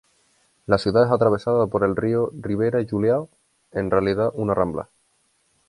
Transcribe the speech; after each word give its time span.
La 0.65 0.79
ciudad 0.79 1.05
es 1.05 1.11
atravesada 1.11 1.67
por 1.67 1.83
el 1.83 1.95
río 1.95 2.31
Ribeira 2.41 2.83
Julião, 2.89 3.29
en 3.71 3.91
realidad 3.91 4.31
una 4.33 4.55
rambla. 4.55 4.89